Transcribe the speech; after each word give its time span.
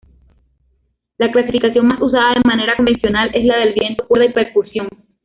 La 1.19 1.29
clasificación 1.31 1.85
más 1.85 2.01
usada 2.01 2.33
de 2.33 2.41
manera 2.43 2.75
convencional 2.75 3.29
es 3.35 3.45
la 3.45 3.57
de 3.57 3.71
viento, 3.79 4.07
cuerda 4.07 4.25
y 4.31 4.33
percusión. 4.33 4.87